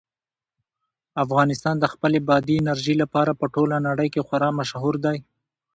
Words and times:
افغانستان 1.23 1.75
د 1.79 1.85
خپلې 1.93 2.19
بادي 2.29 2.55
انرژي 2.59 2.95
لپاره 3.03 3.31
په 3.39 3.45
ټوله 3.53 3.77
نړۍ 3.87 4.07
کې 4.13 4.25
خورا 4.27 4.49
مشهور 4.59 4.95
دی. 5.05 5.17